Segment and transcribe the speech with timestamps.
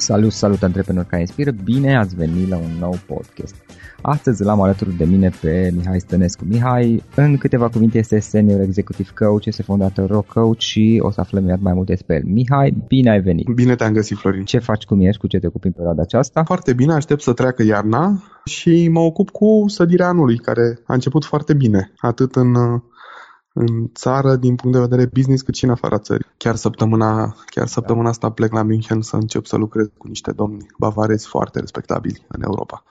[0.00, 3.54] Salut, salut antreprenori care inspiră, bine ați venit la un nou podcast.
[4.02, 6.44] Astăzi l-am alături de mine pe Mihai Stănescu.
[6.44, 11.20] Mihai, în câteva cuvinte, este senior executive coach, este fondator Rock Coach și o să
[11.20, 12.22] aflăm iar mai multe despre el.
[12.24, 13.48] Mihai, bine ai venit!
[13.54, 14.44] Bine te-am găsit, Florin!
[14.44, 16.44] Ce faci, cum ești, cu ce te ocupi în perioada aceasta?
[16.44, 21.24] Foarte bine, aștept să treacă iarna și mă ocup cu sădirea anului, care a început
[21.24, 22.54] foarte bine, atât în
[23.52, 26.26] în țară din punct de vedere business cât și în afara țării.
[26.36, 30.66] Chiar săptămâna, chiar săptămâna asta plec la München să încep să lucrez cu niște domni
[30.78, 32.82] bavarezi foarte respectabili în Europa.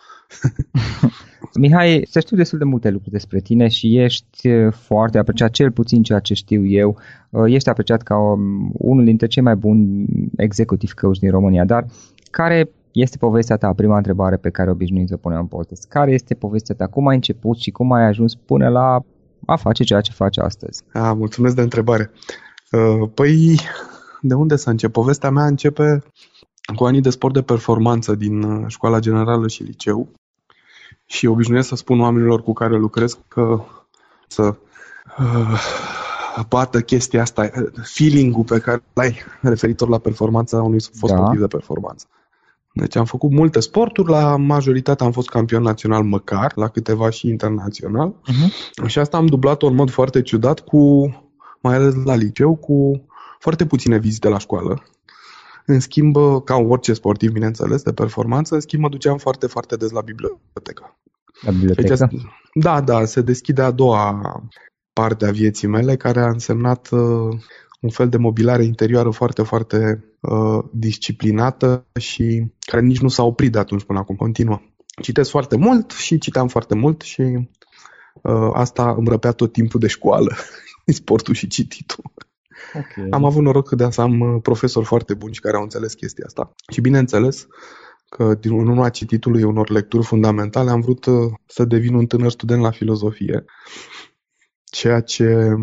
[1.60, 6.04] Mihai, să știu destul de multe lucruri despre tine și ești foarte apreciat, cel puțin
[6.04, 6.98] ceea ce știu eu,
[7.46, 8.16] ești apreciat ca
[8.74, 11.86] unul dintre cei mai buni executive coach din România, dar
[12.32, 13.74] care este povestea ta?
[13.74, 15.88] Prima întrebare pe care obișnuim să punem în podcast.
[15.88, 16.88] Care este povestea ta?
[16.88, 19.00] Cum ai început și cum ai ajuns până la
[19.48, 20.84] a face ceea ce face astăzi?
[20.94, 22.12] A, mulțumesc de întrebare.
[22.72, 23.60] Uh, păi,
[24.22, 24.92] de unde să încep?
[24.92, 26.04] Povestea mea începe
[26.76, 30.10] cu anii de sport de performanță din uh, școala generală și liceu
[31.06, 33.62] și obișnuiesc să spun oamenilor cu care lucrez că
[34.28, 34.56] să
[35.18, 35.62] uh,
[36.50, 37.50] bată chestia asta,
[37.84, 41.18] feeling-ul pe care l-ai referitor la performanța unui fost da.
[41.18, 42.06] sportiv de performanță.
[42.78, 47.28] Deci am făcut multe sporturi, la majoritatea am fost campion național măcar, la câteva și
[47.28, 48.14] internațional.
[48.14, 48.86] Uh-huh.
[48.86, 51.10] Și asta am dublat-o în mod foarte ciudat cu,
[51.62, 53.06] mai ales la liceu, cu
[53.40, 54.84] foarte puține vizite la școală.
[55.66, 59.92] În schimb, ca orice sportiv, bineînțeles, de performanță, în schimb mă duceam foarte, foarte des
[59.92, 60.98] la bibliotecă.
[61.42, 61.96] La bibliotecă?
[61.96, 62.22] Deci,
[62.54, 64.22] da, da, se deschide a doua
[64.94, 67.38] parte a vieții mele, care a însemnat uh,
[67.80, 73.52] un fel de mobilare interioară foarte, foarte uh, disciplinată și care nici nu s-a oprit
[73.52, 74.62] de atunci până acum, continuă.
[75.02, 79.88] Citesc foarte mult și citeam foarte mult și uh, asta îmi răpea tot timpul de
[79.88, 80.36] școală,
[80.86, 82.04] sportul și cititul.
[82.74, 83.08] Okay.
[83.10, 86.24] Am avut noroc de să am uh, profesori foarte buni și care au înțeles chestia
[86.28, 86.54] asta.
[86.72, 87.48] Și bineînțeles
[88.10, 92.62] că din urma cititului unor lecturi fundamentale am vrut uh, să devin un tânăr student
[92.62, 93.46] la filozofie
[94.72, 95.56] Ceea ce,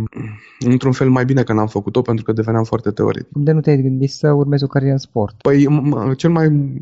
[0.59, 3.33] într-un fel, mai bine că n-am făcut-o, pentru că deveneam foarte teoretic.
[3.33, 5.35] De nu te-ai gândit să urmezi o carieră în sport?
[5.43, 5.67] Păi,
[6.17, 6.73] cel mai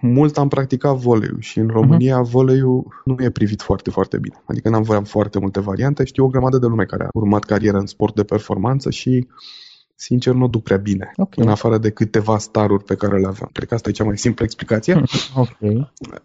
[0.00, 2.30] mult am practicat voleiul și în România uh-huh.
[2.30, 4.42] voleiul nu e privit foarte, foarte bine.
[4.44, 6.04] Adică n-am voiam foarte multe variante.
[6.04, 9.26] Știu o grămadă de lume care a urmat carieră în sport de performanță și
[9.94, 11.12] sincer, nu o duc prea bine.
[11.16, 11.44] Okay.
[11.44, 13.50] În afară de câteva staruri pe care le aveam.
[13.52, 14.94] Cred că asta e cea mai simplă explicație.
[15.34, 15.58] ok.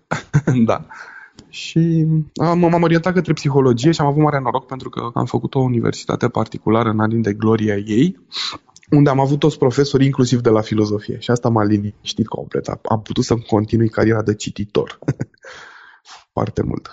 [0.65, 0.85] da.
[1.51, 5.55] Și am, m-am orientat către psihologie și am avut mare noroc pentru că am făcut
[5.55, 8.19] o universitate particulară în anii de gloria ei,
[8.89, 11.19] unde am avut toți profesori, inclusiv de la filozofie.
[11.19, 12.67] Și asta m-a liniștit complet.
[12.67, 14.99] Am putut să-mi continui cariera de cititor.
[16.33, 16.89] Foarte mult.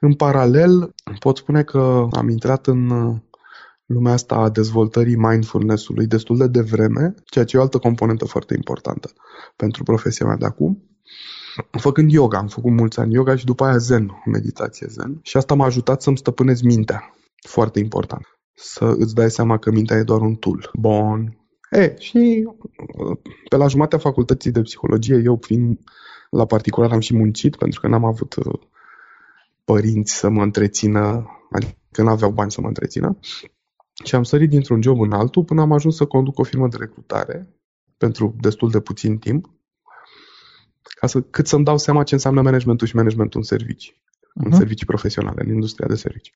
[0.00, 2.88] În paralel, pot spune că am intrat în
[3.86, 8.54] lumea asta a dezvoltării mindfulness-ului destul de devreme, ceea ce e o altă componentă foarte
[8.54, 9.12] importantă
[9.56, 10.82] pentru profesia mea de acum
[11.70, 12.38] făcând yoga.
[12.38, 15.18] Am făcut mulți ani yoga și după aia zen, meditație zen.
[15.22, 17.14] Și asta m-a ajutat să-mi stăpânez mintea.
[17.48, 18.26] Foarte important.
[18.54, 20.70] Să îți dai seama că mintea e doar un tool.
[20.78, 21.36] Bun.
[21.70, 22.48] E, și
[23.48, 25.78] pe la jumatea facultății de psihologie, eu fiind
[26.30, 28.60] la particular am și muncit, pentru că n-am avut uh,
[29.64, 33.18] părinți să mă întrețină, adică n-aveau bani să mă întrețină.
[34.04, 36.76] Și am sărit dintr-un job în altul până am ajuns să conduc o firmă de
[36.78, 37.48] recrutare
[37.96, 39.50] pentru destul de puțin timp
[40.82, 44.32] ca să, cât să-mi dau seama ce înseamnă managementul și managementul în servicii, uh-huh.
[44.34, 44.56] în mhm.
[44.56, 46.34] servicii profesionale, în industria de servicii.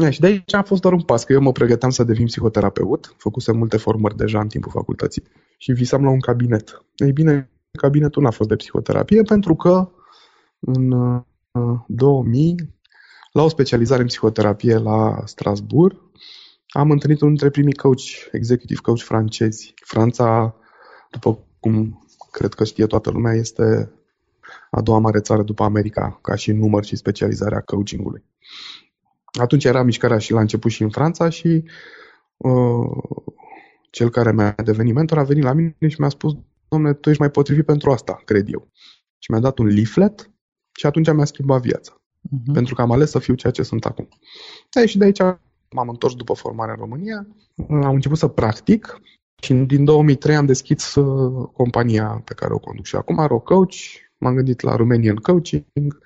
[0.00, 2.26] Ja, și de aici a fost doar un pas, că eu mă pregăteam să devin
[2.26, 5.22] psihoterapeut, făcusem multe formări deja în timpul facultății
[5.58, 6.84] și visam la un cabinet.
[6.96, 9.90] Ei bine, cabinetul n-a fost de psihoterapie pentru că
[10.60, 11.22] în uh,
[11.86, 12.54] 2000,
[13.32, 16.00] la o specializare în psihoterapie la Strasbourg,
[16.68, 18.02] am întâlnit unul dintre primii coach,
[18.32, 19.74] executive coach francezi.
[19.84, 20.56] Franța,
[21.10, 23.92] după cum cred că știe toată lumea, este
[24.70, 28.24] a doua mare țară după America, ca și număr și specializarea coachingului.
[29.40, 31.64] Atunci era mișcarea și la început și în Franța și
[32.36, 33.26] uh,
[33.90, 36.36] cel care mi-a devenit mentor a venit la mine și mi-a spus,
[36.68, 38.68] domnule, tu ești mai potrivit pentru asta, cred eu.
[39.18, 40.30] Și mi-a dat un leaflet
[40.72, 41.92] și atunci mi-a schimbat viața.
[41.94, 42.52] Uh-huh.
[42.52, 44.08] Pentru că am ales să fiu ceea ce sunt acum.
[44.72, 45.20] E, și de aici
[45.70, 47.26] m-am întors după formarea în România,
[47.68, 49.00] am început să practic
[49.42, 53.74] și din 2003 am deschis uh, compania pe care o conduc și acum, Ro Coach.
[54.18, 55.98] M-am gândit la Romanian Coaching.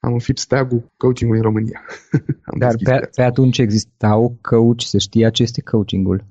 [0.00, 1.82] Am înfipt steagul coaching în România.
[2.58, 6.24] Dar pe, pe atunci existau coach, se știa ce este coachingul?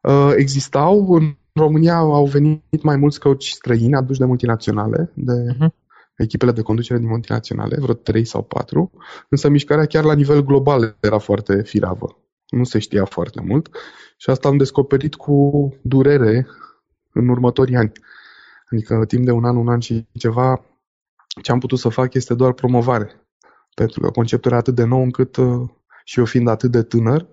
[0.00, 1.14] Uh, existau.
[1.14, 5.68] În România au venit mai mulți coach străini aduși de multinaționale, de uh-huh.
[6.16, 8.90] echipele de conducere din multinaționale, vreo 3 sau 4,
[9.28, 12.21] însă mișcarea chiar la nivel global era foarte firavă
[12.56, 13.70] nu se știa foarte mult
[14.16, 16.46] și asta am descoperit cu durere
[17.12, 17.92] în următorii ani.
[18.70, 20.64] Adică timp de un an, un an și ceva,
[21.42, 23.26] ce am putut să fac este doar promovare.
[23.74, 25.68] Pentru că conceptul era atât de nou încât uh,
[26.04, 27.28] și eu fiind atât de tânăr,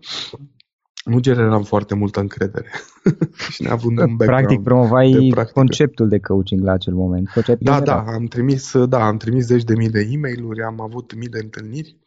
[1.04, 2.70] nu generam foarte multă încredere.
[3.52, 7.30] și neavând un Practic promovai de conceptul de coaching la acel moment.
[7.30, 10.82] Conceptul da, da, am trimis, da, am trimis zeci de mii de e mail am
[10.82, 11.98] avut mii de întâlniri.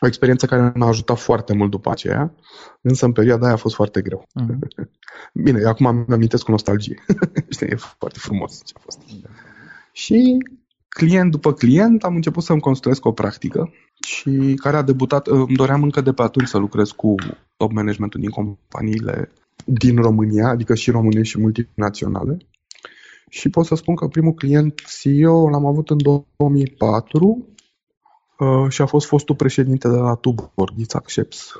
[0.00, 2.34] O experiență care m-a ajutat foarte mult după aceea,
[2.80, 4.26] însă în perioada aia a fost foarte greu.
[4.40, 4.88] Uh-huh.
[5.44, 7.04] Bine, acum am amintesc cu nostalgie.
[7.48, 8.98] Știi, e foarte frumos ce a fost.
[9.22, 9.28] Da.
[9.92, 10.38] Și
[10.88, 13.72] client după client am început să-mi construiesc o practică
[14.06, 17.14] și care a debutat, îmi doream încă de pe atunci să lucrez cu
[17.56, 19.32] top managementul din companiile
[19.64, 22.36] din România, adică și române și multinaționale.
[23.28, 27.53] Și pot să spun că primul client CEO l-am avut în 2004
[28.38, 31.52] uh, și a fost fostul președinte de la Tuborg, Isaac Sheps.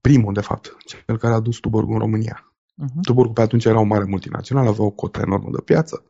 [0.00, 2.54] Primul, de fapt, cel care a dus Tuborg în România.
[2.82, 3.00] Uh-huh.
[3.02, 6.04] Tuborg pe atunci era o mare multinațională, avea o cotă enormă de piață.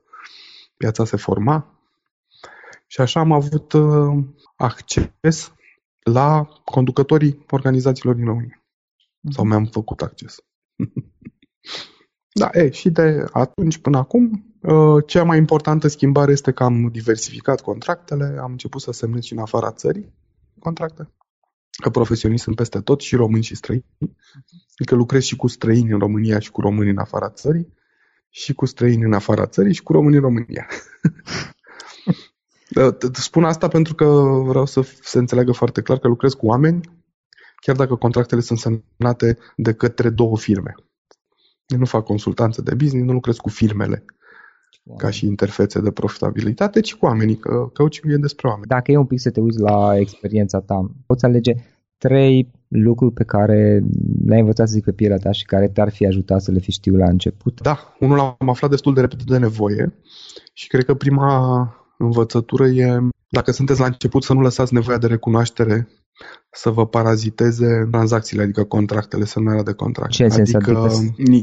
[0.76, 1.78] Piața se forma.
[2.86, 4.24] Și așa am avut uh,
[4.56, 5.52] acces
[5.98, 8.64] la conducătorii organizațiilor din România.
[9.30, 10.36] Sau mi-am făcut acces.
[12.36, 16.88] da, e, și de atunci până acum, uh, cea mai importantă schimbare este că am
[16.92, 20.12] diversificat contractele, am început să semnez și în afara țării
[20.58, 21.10] contracte.
[21.70, 23.84] Că profesioniști sunt peste tot, și români și străini.
[24.78, 27.72] Adică lucrez și cu străini în România și cu români în afara țării,
[28.28, 30.66] și cu străini în afara țării și cu români în România.
[33.12, 34.04] Spun asta pentru că
[34.46, 36.80] vreau să se înțeleagă foarte clar că lucrez cu oameni,
[37.56, 40.74] chiar dacă contractele sunt semnate de către două firme.
[41.66, 44.04] Eu nu fac consultanță de business, nu lucrez cu firmele
[44.82, 44.96] wow.
[44.96, 48.66] ca și interfețe de profitabilitate, ci cu oamenii, că coaching e despre oameni.
[48.66, 51.52] Dacă e un pic să te uiți la experiența ta, poți alege
[51.98, 53.82] trei lucruri pe care
[54.26, 56.70] le-ai învățat să zic pe pielea ta și care te-ar fi ajutat să le fi
[56.70, 57.60] știu la început?
[57.60, 59.94] Da, unul am aflat destul de repede de nevoie
[60.52, 61.68] și cred că prima
[61.98, 62.98] învățătură e,
[63.34, 65.88] dacă sunteți la început, să nu lăsați nevoia de recunoaștere
[66.50, 70.10] să vă paraziteze tranzacțiile, adică contractele, semnarea de contract.
[70.10, 70.90] Ce adică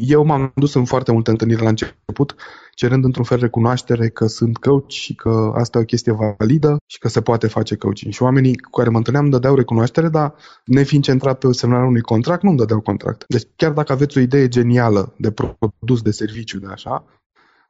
[0.01, 2.35] eu m-am dus în foarte multe întâlniri la început,
[2.75, 6.97] cerând într-un fel recunoaștere că sunt coach și că asta e o chestie validă și
[6.97, 8.13] că se poate face coaching.
[8.13, 10.33] Și oamenii cu care mă întâlneam îmi dădeau recunoaștere, dar
[10.65, 13.23] nefiind centrat pe semnarea unui contract, nu îmi dădeau contract.
[13.27, 17.05] Deci chiar dacă aveți o idee genială de produs, de serviciu, de așa,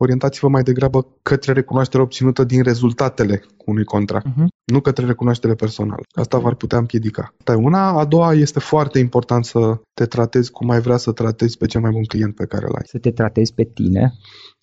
[0.02, 4.48] orientați-vă mai degrabă către recunoașterea obținută din rezultatele unui contract, uh-huh.
[4.66, 6.02] nu către recunoaștere personală.
[6.12, 7.34] Asta v-ar putea împiedica.
[7.38, 7.88] Asta e una.
[7.88, 11.82] A doua este foarte important să te tratezi cum ai vrea să tratezi pe cel
[11.82, 12.84] mai bun client pe care îl ai.
[12.86, 14.12] Să te tratezi pe tine?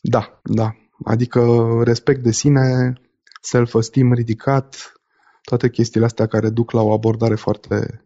[0.02, 0.74] Da, da.
[1.04, 1.40] Adică
[1.84, 2.92] respect de sine,
[3.40, 4.92] self-esteem ridicat,
[5.42, 8.04] toate chestiile astea care duc la o abordare foarte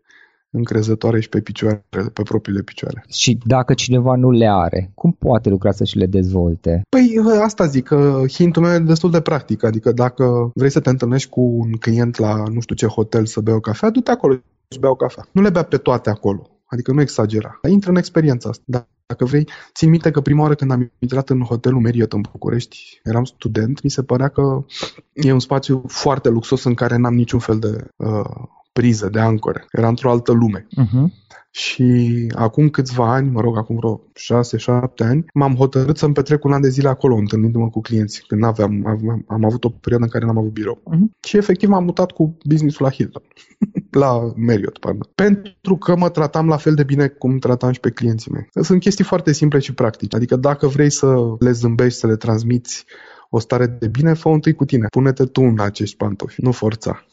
[0.52, 3.04] încrezătoare și pe picioare, pe propriile picioare.
[3.08, 6.82] Și dacă cineva nu le are, cum poate lucra să și le dezvolte?
[6.88, 10.90] Păi asta zic, că hintul meu e destul de practic, adică dacă vrei să te
[10.90, 14.34] întâlnești cu un client la nu știu ce hotel să bei o cafea, du-te acolo
[14.68, 15.28] și bea o cafea.
[15.32, 18.62] Nu le bea pe toate acolo, adică nu exagera, dar intră în experiența asta.
[18.66, 18.86] Da.
[19.06, 23.00] Dacă vrei, țin minte că prima oară când am intrat în hotelul Marriott în București,
[23.04, 24.64] eram student, mi se părea că
[25.12, 28.30] e un spațiu foarte luxos în care n-am niciun fel de uh,
[28.72, 29.66] priză de ancore.
[29.70, 30.66] Era într-o altă lume.
[30.80, 31.20] Uh-huh.
[31.50, 34.00] Și acum câțiva ani, mă rog, acum vreo
[35.04, 38.44] 6-7 ani, m-am hotărât să-mi petrec un an de zile acolo, întâlnindu-mă cu clienții, când
[38.44, 40.82] aveam, aveam, am avut o perioadă în care n-am avut birou.
[40.90, 41.24] Uh-huh.
[41.26, 43.22] Și efectiv m-am mutat cu businessul la Hilton,
[44.02, 45.08] la Marriott, pardon.
[45.14, 48.48] Pentru că mă tratam la fel de bine cum tratam și pe clienții mei.
[48.62, 50.16] Sunt chestii foarte simple și practice.
[50.16, 52.84] Adică dacă vrei să le zâmbești, să le transmiți
[53.30, 54.86] o stare de bine, fă întâi cu tine.
[54.90, 57.04] Pune-te tu în acești pantofi, nu forța.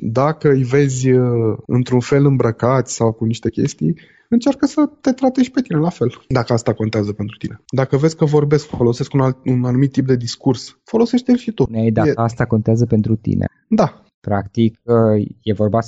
[0.00, 3.94] Dacă îi vezi uh, într-un fel îmbrăcați sau cu niște chestii,
[4.28, 7.60] încearcă să te tratezi pe tine la fel, dacă asta contează pentru tine.
[7.70, 11.68] Dacă vezi că vorbesc, folosesc un, alt, un anumit tip de discurs, folosește-l și tu.
[11.72, 12.12] Ei, dacă e...
[12.16, 13.46] asta contează pentru tine.
[13.68, 14.02] Da.
[14.20, 15.78] Practic, uh, e vorba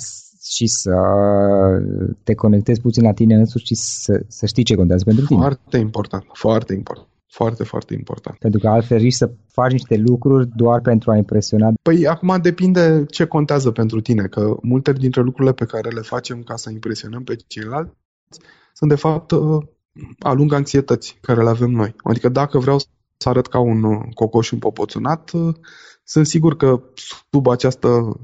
[0.43, 0.91] și să
[2.23, 5.39] te conectezi puțin la tine însuși și să, să știi ce contează pentru tine.
[5.39, 7.07] Foarte important, foarte important.
[7.31, 8.37] Foarte, foarte important.
[8.37, 11.73] Pentru că altfel riști să faci niște lucruri doar pentru a impresiona.
[11.81, 16.43] Păi acum depinde ce contează pentru tine, că multe dintre lucrurile pe care le facem
[16.43, 17.93] ca să impresionăm pe ceilalți
[18.73, 19.63] sunt de fapt uh,
[20.19, 21.95] alung anxietăți care le avem noi.
[22.03, 22.79] Adică dacă vreau
[23.17, 25.55] să arăt ca un uh, cocoș împopoțunat, uh,
[26.03, 26.81] sunt sigur că
[27.31, 28.19] sub această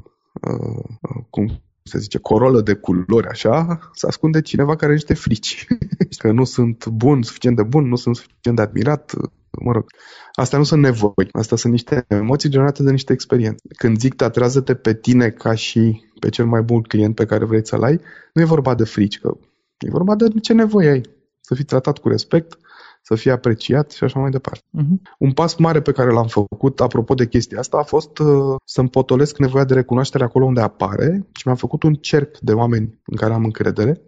[1.30, 5.68] cum se zice, corolă de culori, așa, se ascunde cineva care are niște frici.
[6.20, 9.14] că nu sunt bun, suficient de bun, nu sunt suficient de admirat,
[9.52, 9.86] mă rog.
[10.34, 13.68] Astea nu sunt nevoi, astea sunt niște emoții generate de niște experiențe.
[13.78, 17.68] Când zic teatrează-te pe tine ca și pe cel mai bun client pe care vrei
[17.68, 18.00] să-l ai,
[18.34, 19.38] nu e vorba de frici, că
[19.78, 21.02] e vorba de ce nevoie ai.
[21.42, 22.58] Să fii tratat cu respect,
[23.02, 24.66] să fie apreciat și așa mai departe.
[24.78, 25.16] Uh-huh.
[25.20, 28.90] Un pas mare pe care l-am făcut, apropo de chestia asta, a fost uh, să-mi
[28.90, 33.16] potolesc nevoia de recunoaștere acolo unde apare și mi-am făcut un cerc de oameni în
[33.16, 34.02] care am încredere,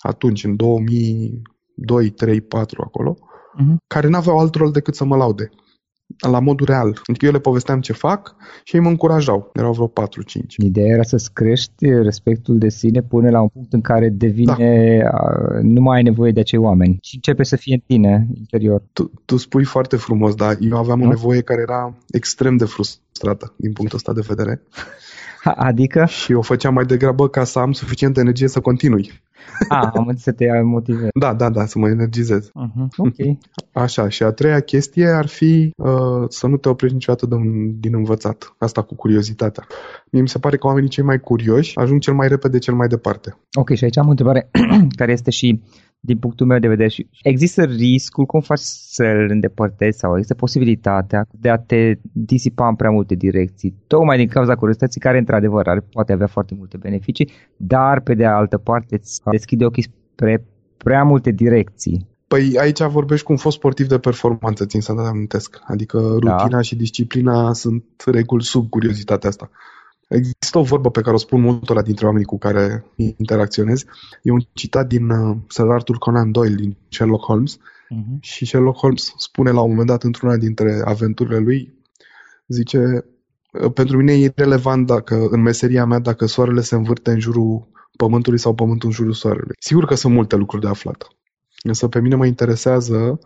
[0.00, 3.16] atunci, în 2002, 3, 4 acolo,
[3.56, 3.76] Uh-huh.
[3.86, 5.50] care n-aveau alt rol decât să mă laude
[6.30, 7.00] la modul real.
[7.06, 9.50] Adică eu le povesteam ce fac și ei mă încurajau.
[9.54, 9.90] Erau vreo 4-5.
[10.56, 15.58] Ideea era să-ți crești respectul de sine până la un punct în care devine, da.
[15.62, 18.82] nu mai ai nevoie de acei oameni și începe să fie în tine interior.
[18.92, 21.06] Tu, tu spui foarte frumos, dar eu aveam Da.
[21.06, 24.62] o nevoie care era extrem de frustrată din punctul ăsta de vedere
[25.54, 26.04] Adică?
[26.04, 29.24] și o făceam mai degrabă ca să am suficientă energie să continui.
[29.68, 31.10] A, am înțeles să te motivezi.
[31.14, 32.48] Da, da, da, să mă energizez.
[32.48, 32.86] Uh-huh.
[32.96, 33.38] Ok.
[33.72, 37.94] Așa, și a treia chestie ar fi uh, să nu te oprești niciodată din, din
[37.94, 38.54] învățat.
[38.58, 39.66] Asta cu curiozitatea.
[40.10, 42.88] Mie mi se pare că oamenii cei mai curioși ajung cel mai repede, cel mai
[42.88, 43.36] departe.
[43.52, 44.50] Ok, și aici am o întrebare
[44.98, 45.62] care este și
[46.00, 51.26] din punctul meu de vedere și există riscul, cum faci să-l îndepărtezi sau există posibilitatea
[51.30, 55.80] de a te disipa în prea multe direcții, tocmai din cauza curiozității care într-adevăr are,
[55.80, 60.44] poate avea foarte multe beneficii, dar pe de altă parte îți deschide ochii spre
[60.76, 62.06] prea multe direcții.
[62.28, 65.60] Păi aici vorbești cu un fost sportiv de performanță, țin să ne amintesc.
[65.64, 66.60] Adică rutina Da.
[66.60, 69.50] și disciplina sunt reguli sub curiozitatea asta.
[70.08, 72.84] Există o vorbă pe care o spun multora dintre oamenii cu care
[73.16, 73.84] interacționez.
[74.22, 77.56] E un citat din uh, Sir Arthur Conan Doyle, din Sherlock Holmes.
[77.56, 78.20] Uh-huh.
[78.20, 81.74] Și Sherlock Holmes spune la un moment dat într-una dintre aventurile lui,
[82.46, 83.04] zice,
[83.74, 88.38] pentru mine e irrelevant dacă, în meseria mea dacă soarele se învârte în jurul pământului
[88.38, 89.54] sau pământul în jurul soarelui.
[89.58, 91.08] Sigur că sunt multe lucruri de aflat.
[91.62, 93.18] Însă pe mine mă interesează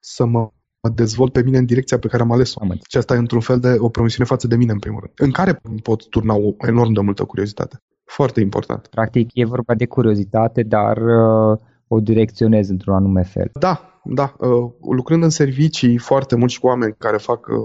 [0.00, 0.50] să mă
[0.88, 2.58] mă dezvolt pe mine în direcția pe care am ales-o.
[2.60, 2.90] Am înțeles.
[2.90, 5.30] Și asta e într-un fel de o promisiune față de mine, în primul rând, în
[5.30, 7.82] care pot turna o enorm de multă curiozitate.
[8.04, 8.86] Foarte important.
[8.86, 13.50] Practic e vorba de curiozitate, dar uh, o direcționezi într-un anume fel.
[13.52, 14.34] Da, da.
[14.38, 17.56] Uh, lucrând în servicii foarte mult și cu oameni care fac uh,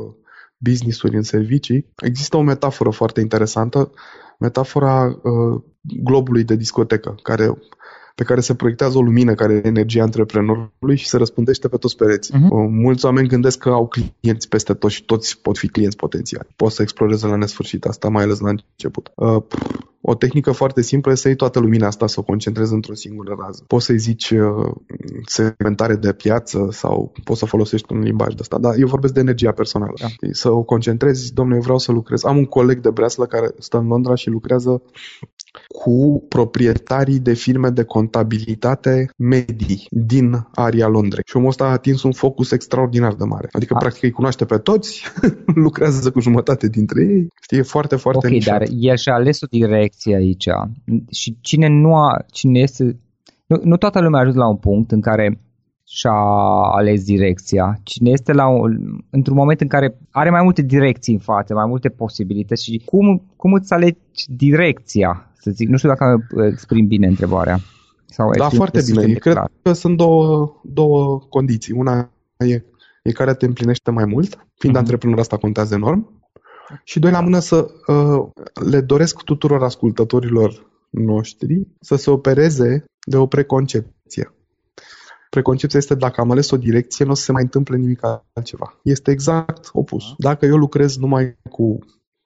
[0.57, 3.91] business-uri în servicii, există o metaforă foarte interesantă,
[4.39, 5.61] metafora uh,
[6.03, 7.57] globului de discotecă, care,
[8.15, 11.95] pe care se proiectează o lumină care e energia antreprenorului și se răspândește pe toți
[11.95, 12.33] pereții.
[12.37, 12.51] Mhm.
[12.51, 16.47] Uh, mulți oameni gândesc că au clienți peste tot și toți pot fi clienți potențiali.
[16.55, 19.11] Pot să exploreze la nesfârșit asta, mai ales la început.
[19.15, 19.43] Uh,
[20.05, 23.35] o tehnică foarte simplă este să iei toată lumina asta, să o concentrezi într-o singură
[23.39, 23.63] rază.
[23.67, 24.71] Poți să-i zici uh,
[25.25, 29.19] segmentare de piață sau poți să folosești un limbaj de asta, dar eu vorbesc de
[29.19, 29.93] energia personală.
[29.99, 30.07] Da.
[30.31, 32.23] Să o concentrezi, domnule, eu vreau să lucrez.
[32.23, 34.81] Am un coleg de breaslă care stă în Londra și lucrează
[35.67, 41.23] cu proprietarii de firme de contabilitate medii din aria Londrei.
[41.25, 43.47] Și omul ăsta a atins un focus extraordinar de mare.
[43.51, 43.77] Adică, A.
[43.77, 45.03] practic, îi cunoaște pe toți,
[45.65, 47.27] lucrează cu jumătate dintre ei.
[47.41, 48.57] Știi, e foarte, foarte ok, nișat.
[48.57, 50.45] dar el și-a ales o direcție aici
[51.11, 52.99] și cine nu a, cine este,
[53.45, 55.39] nu, nu toată lumea a ajuns la un punct în care
[55.87, 56.11] și-a
[56.75, 57.79] ales direcția.
[57.83, 58.77] Cine este la un,
[59.09, 63.23] într-un moment în care are mai multe direcții în față, mai multe posibilități și cum,
[63.35, 63.97] cum îți alegi
[64.27, 67.59] direcția, să zic, nu știu dacă exprim bine întrebarea.
[68.05, 69.13] Sau Da, exprim foarte suficient bine.
[69.13, 69.49] de Cred clar.
[69.61, 71.73] că sunt două, două condiții.
[71.73, 72.63] Una e,
[73.03, 74.83] e care te împlinește mai mult, fiind Mhm.
[74.83, 76.22] antreprenor asta contează enorm.
[76.83, 78.29] Și doi la mână să uh,
[78.69, 84.33] le doresc tuturor ascultătorilor noștri să se opereze de o preconcepție.
[85.29, 87.99] Preconcepția este dacă am ales o direcție, nu o să se mai întâmple nimic
[88.33, 88.79] altceva.
[88.83, 90.03] Este exact opus.
[90.17, 91.79] Dacă eu lucrez numai cu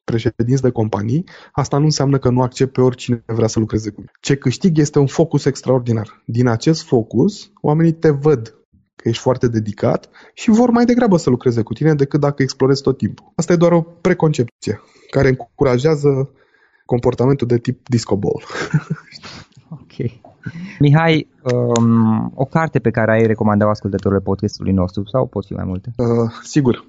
[0.03, 3.99] președinți de companii, asta nu înseamnă că nu accept pe oricine vrea să lucreze cu
[3.99, 4.11] mine.
[4.21, 6.23] Ce câștig este un focus extraordinar.
[6.25, 8.56] Din acest focus, oamenii te văd
[9.07, 12.81] că ești foarte dedicat și vor mai degrabă să lucreze cu tine decât dacă explorezi
[12.81, 13.31] tot timpul.
[13.35, 16.29] Asta e doar o preconcepție care încurajează
[16.85, 18.43] comportamentul de tip disco ball.
[19.69, 20.11] Ok.
[20.79, 25.65] Mihai, um, o carte pe care ai recomandat ascultătorilor podcastului nostru sau pot fi mai
[25.65, 25.91] multe?
[25.97, 26.85] Uh, sigur.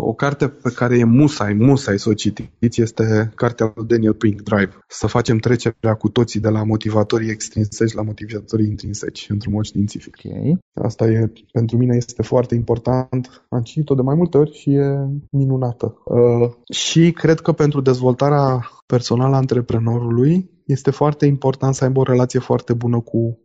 [0.00, 4.40] O carte pe care e musai, musai să o citiți este cartea lui Daniel Pink,
[4.40, 4.78] Drive.
[4.88, 10.16] Să facem trecerea cu toții de la motivatorii extrinseci la motivatorii intrinseci, într-un mod științific.
[10.24, 10.58] Ok.
[10.84, 13.46] Asta e, pentru mine este foarte important.
[13.48, 16.02] Am citit-o de mai multe ori și e minunată.
[16.04, 22.02] Uh, și cred că pentru dezvoltarea personală a antreprenorului este foarte important să aibă o
[22.02, 23.38] relație foarte bună cu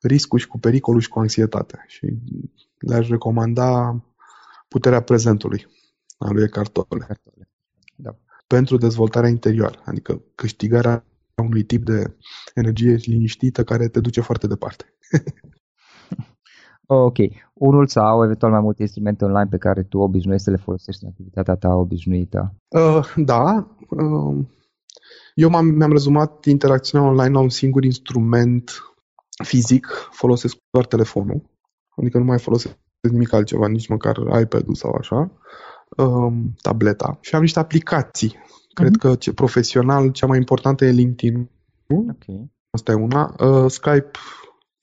[0.00, 1.84] riscul și cu pericolul și cu anxietatea.
[1.86, 2.06] Și
[2.78, 4.00] le-aș recomanda
[4.68, 5.66] Puterea prezentului
[6.20, 7.48] a lui Eckhart Tolle Cartole.
[7.96, 8.16] Da.
[8.46, 12.16] pentru dezvoltarea interioară, adică câștigarea unui tip de
[12.54, 14.84] energie liniștită care te duce foarte departe.
[16.92, 17.16] Ok.
[17.54, 21.08] Unul sau eventual mai multe instrumente online pe care tu obișnuiești să le folosești în
[21.08, 22.54] activitatea ta obișnuită.
[22.68, 24.44] Uh, da, uh,
[25.34, 28.70] eu m-am, mi-am rezumat interacțiunea online la un singur instrument
[29.44, 31.42] fizic, folosesc doar telefonul.
[31.96, 32.76] adică nu mai folosesc
[33.10, 35.30] nimic altceva, nici măcar iPad-ul sau așa,
[36.02, 37.18] um, tableta.
[37.20, 38.36] Și am niște aplicații.
[38.72, 39.00] Cred uh-huh.
[39.00, 41.50] că ce, profesional cea mai importantă e LinkedIn.
[41.86, 42.48] Ok.
[42.70, 43.34] Asta e una.
[43.38, 44.10] Uh, Skype,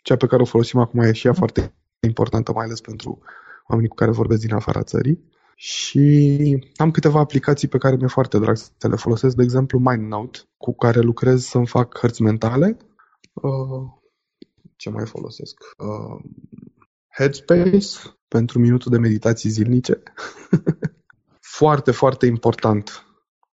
[0.01, 1.37] cea pe care o folosim acum, e și ea uh-huh.
[1.37, 3.19] foarte importantă, mai ales pentru
[3.67, 5.35] oamenii cu care vorbesc din afara țării.
[5.55, 10.39] Și am câteva aplicații pe care mi-e foarte drag să le folosesc, de exemplu MindNote,
[10.57, 12.77] cu care lucrez să-mi fac hărți mentale.
[13.33, 13.97] Uh,
[14.75, 15.57] ce mai folosesc?
[15.77, 16.23] Uh,
[17.07, 17.87] Headspace,
[18.27, 20.03] pentru minutul de meditații zilnice.
[21.57, 23.05] foarte, foarte important,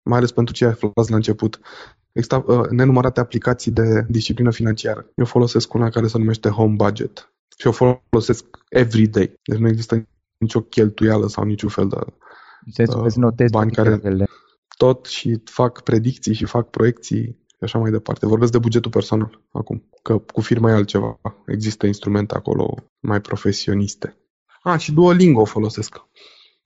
[0.03, 1.59] mai ales pentru cei aflați la început.
[2.11, 5.09] Există uh, nenumărate aplicații de disciplină financiară.
[5.15, 9.33] Eu folosesc una care se numește Home Budget și o folosesc every day.
[9.43, 11.97] Deci nu există nicio cheltuială sau niciun fel de
[12.83, 14.01] uh, bani care
[14.77, 18.25] tot și fac predicții și fac proiecții și așa mai departe.
[18.25, 21.19] Vorbesc de bugetul personal acum, că cu firma e altceva.
[21.45, 24.17] Există instrumente acolo mai profesioniste.
[24.63, 25.95] Ah, și Duolingo folosesc.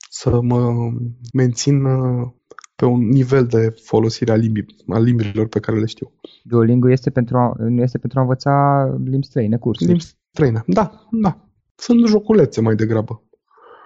[0.10, 0.92] Să mă
[1.34, 2.28] mențin uh,
[2.76, 6.12] pe un nivel de folosire a, limbii, a limbilor pe care le știu.
[6.44, 9.90] Duolingo este pentru a, nu este pentru a învăța limbi străine, cursuri.
[9.90, 11.50] Limbi străine, da, da.
[11.76, 13.24] Sunt joculețe mai degrabă.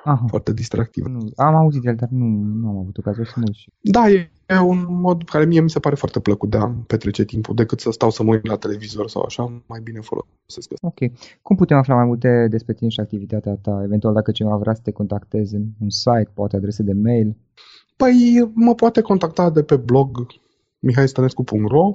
[0.03, 0.25] Aha.
[0.27, 1.05] Foarte distractiv.
[1.05, 3.71] Nu, am auzit de el, dar nu, nu am avut ocazia să mă și.
[3.81, 7.23] Da, e, e un mod care mie mi se pare foarte plăcut de a petrece
[7.25, 10.87] timpul, decât să stau să mă uit la televizor sau așa, mai bine folosesc asta.
[10.87, 11.11] Ok.
[11.41, 13.81] Cum putem afla mai multe despre tine și activitatea ta?
[13.83, 17.37] Eventual dacă cineva vrea să te contacteze în un site, poate adrese de mail?
[17.95, 20.27] Păi mă poate contacta de pe blog
[20.79, 21.93] mihaistănescu.ro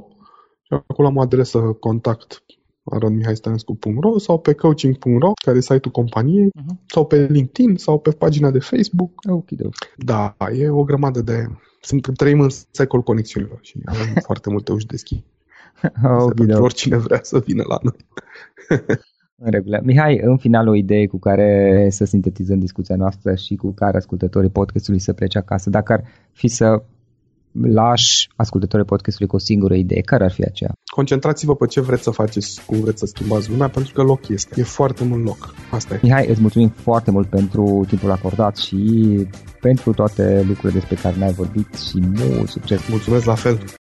[0.63, 2.43] și acolo am o adresă contact
[2.85, 6.87] aronmihaistanescu.ro sau pe coaching.ro, care e site-ul companiei, uh-huh.
[6.87, 9.13] sau pe LinkedIn, sau pe pagina de Facebook.
[9.31, 9.59] Okay,
[9.97, 11.47] da, e o grămadă de...
[11.81, 15.25] Sunt, trăim în secol conexiunilor și avem foarte multe uși deschise.
[16.03, 17.97] Okay, pentru oricine vrea să vină la noi.
[19.45, 19.81] în regulă.
[19.83, 24.51] Mihai, în final o idee cu care să sintetizăm discuția noastră și cu care ascultătorii
[24.51, 25.71] podcastului să plece acasă.
[25.71, 26.83] Dacă ar fi să
[27.63, 30.73] lași ascultătorii podcastului cu o singură idee, care ar fi aceea?
[30.93, 34.61] Concentrați-vă pe ce vreți să faceți, cum vreți să schimbați lumea, pentru că loc este.
[34.61, 35.55] E foarte mult loc.
[35.71, 35.99] Asta e.
[36.03, 38.77] Mihai, îți mulțumim foarte mult pentru timpul acordat și
[39.61, 42.89] pentru toate lucrurile despre care ne-ai vorbit și mult succes.
[42.89, 43.65] Mulțumesc la fel.